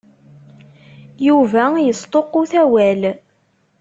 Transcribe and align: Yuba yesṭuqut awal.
Yuba 1.27 1.63
yesṭuqut 1.85 2.51
awal. 2.63 3.01